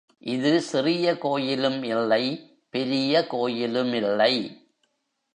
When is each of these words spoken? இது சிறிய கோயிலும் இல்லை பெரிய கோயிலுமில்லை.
இது 0.19 0.61
சிறிய 0.61 1.17
கோயிலும் 1.17 1.83
இல்லை 1.83 2.23
பெரிய 2.69 3.27
கோயிலுமில்லை. 3.27 4.33